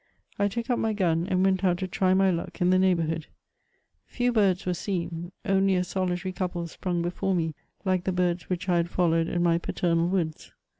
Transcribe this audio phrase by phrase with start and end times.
[0.37, 3.27] 1 took up my gun, and went out to try my luck in the neighbourhood.
[4.07, 7.53] Few birds were seen: only a solitary couple sprung before me
[7.85, 10.53] like the birds which I had followed in my pa ternal woods.